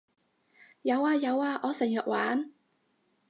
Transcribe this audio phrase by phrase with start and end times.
[0.81, 2.51] 有呀有呀我成日玩